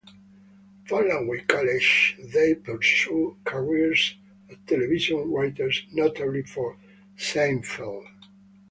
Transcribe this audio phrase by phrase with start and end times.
[0.87, 4.15] Following college they pursued careers
[4.49, 6.75] as television writers, notably for
[7.15, 8.07] "Seinfeld".